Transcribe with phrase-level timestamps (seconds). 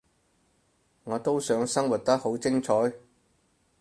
[1.03, 2.91] 我都想生活得好精彩